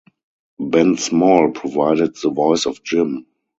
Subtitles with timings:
[0.59, 3.27] Ben Small provided the voice of Jim.